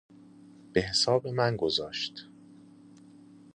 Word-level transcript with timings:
بحساب 0.73 1.27
من 1.27 1.55
گذاشت 1.57 2.25